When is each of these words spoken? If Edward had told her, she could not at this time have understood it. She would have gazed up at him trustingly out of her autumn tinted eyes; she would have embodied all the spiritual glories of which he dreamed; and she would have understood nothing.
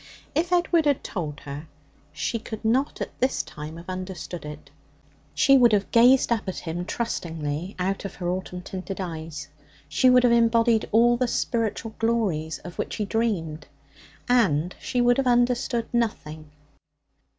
If 0.33 0.51
Edward 0.51 0.87
had 0.87 1.03
told 1.03 1.41
her, 1.41 1.67
she 2.11 2.39
could 2.39 2.65
not 2.65 3.01
at 3.01 3.11
this 3.19 3.43
time 3.43 3.77
have 3.77 3.87
understood 3.87 4.45
it. 4.45 4.71
She 5.35 5.59
would 5.59 5.73
have 5.73 5.91
gazed 5.91 6.31
up 6.31 6.47
at 6.49 6.57
him 6.57 6.85
trustingly 6.85 7.75
out 7.77 8.03
of 8.03 8.15
her 8.15 8.27
autumn 8.27 8.63
tinted 8.63 8.99
eyes; 8.99 9.47
she 9.87 10.09
would 10.09 10.23
have 10.23 10.33
embodied 10.33 10.89
all 10.91 11.17
the 11.17 11.27
spiritual 11.27 11.93
glories 11.99 12.57
of 12.63 12.79
which 12.79 12.95
he 12.95 13.05
dreamed; 13.05 13.67
and 14.27 14.75
she 14.79 15.01
would 15.01 15.17
have 15.17 15.27
understood 15.27 15.85
nothing. 15.93 16.49